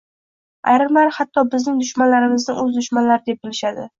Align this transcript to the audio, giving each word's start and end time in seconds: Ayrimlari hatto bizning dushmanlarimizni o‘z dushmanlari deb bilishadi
Ayrimlari 0.71 1.11
hatto 1.17 1.43
bizning 1.51 1.77
dushmanlarimizni 1.83 2.57
o‘z 2.65 2.75
dushmanlari 2.79 3.31
deb 3.31 3.41
bilishadi 3.45 3.89